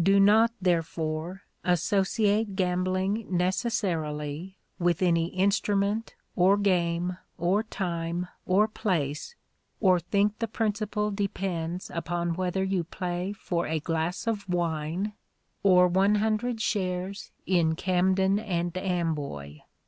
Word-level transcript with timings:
Do 0.00 0.20
not, 0.20 0.52
therefore, 0.62 1.42
associate 1.64 2.54
gambling 2.54 3.26
necessarily 3.36 4.56
with 4.78 5.02
any 5.02 5.26
instrument, 5.30 6.14
or 6.36 6.56
game, 6.56 7.18
or 7.36 7.64
time, 7.64 8.28
or 8.46 8.68
place, 8.68 9.34
or 9.80 9.98
think 9.98 10.38
the 10.38 10.46
principle 10.46 11.10
depends 11.10 11.90
upon 11.92 12.34
whether 12.34 12.62
you 12.62 12.84
play 12.84 13.32
for 13.32 13.66
a 13.66 13.80
glass 13.80 14.28
of 14.28 14.48
wine, 14.48 15.14
or 15.64 15.88
one 15.88 16.14
hundred 16.14 16.60
shares 16.60 17.32
in 17.44 17.74
Camden 17.74 18.38
and 18.38 18.76
Amboy. 18.78 19.62